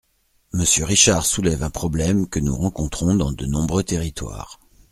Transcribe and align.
Monsieur 0.51 0.83
Richard 0.85 1.27
soulève 1.27 1.61
un 1.61 1.69
problème 1.69 2.27
que 2.27 2.39
nous 2.39 2.55
rencontrons 2.55 3.13
dans 3.13 3.31
de 3.31 3.45
nombreux 3.45 3.83
territoires. 3.83 4.59